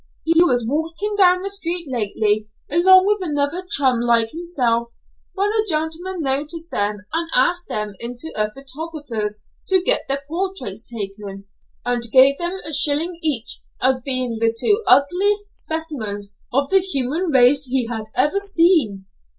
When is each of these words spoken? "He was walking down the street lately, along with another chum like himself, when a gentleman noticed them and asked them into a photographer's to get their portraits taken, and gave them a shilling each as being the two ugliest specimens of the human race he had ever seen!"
"He 0.23 0.43
was 0.43 0.65
walking 0.67 1.13
down 1.15 1.43
the 1.43 1.49
street 1.51 1.85
lately, 1.87 2.47
along 2.71 3.05
with 3.05 3.19
another 3.21 3.63
chum 3.69 3.99
like 3.99 4.31
himself, 4.31 4.91
when 5.35 5.51
a 5.51 5.63
gentleman 5.69 6.23
noticed 6.23 6.71
them 6.71 7.05
and 7.13 7.29
asked 7.35 7.67
them 7.67 7.93
into 7.99 8.31
a 8.35 8.51
photographer's 8.51 9.41
to 9.67 9.79
get 9.83 10.07
their 10.07 10.23
portraits 10.27 10.83
taken, 10.91 11.45
and 11.85 12.11
gave 12.11 12.39
them 12.39 12.59
a 12.65 12.73
shilling 12.73 13.19
each 13.21 13.61
as 13.79 14.01
being 14.01 14.39
the 14.39 14.51
two 14.59 14.81
ugliest 14.87 15.51
specimens 15.51 16.33
of 16.51 16.71
the 16.71 16.79
human 16.79 17.29
race 17.31 17.65
he 17.65 17.85
had 17.85 18.05
ever 18.17 18.39
seen!" 18.39 19.05